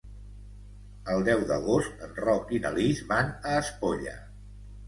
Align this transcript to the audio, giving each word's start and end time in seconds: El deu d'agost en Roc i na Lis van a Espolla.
El 1.15 1.25
deu 1.27 1.43
d'agost 1.51 2.01
en 2.07 2.17
Roc 2.23 2.57
i 2.59 2.63
na 2.65 2.75
Lis 2.79 3.05
van 3.13 3.31
a 3.51 3.55
Espolla. 3.59 4.19